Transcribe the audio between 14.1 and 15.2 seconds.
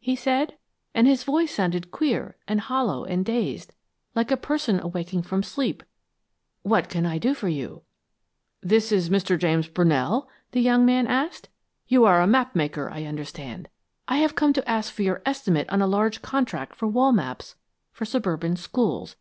have come to ask for your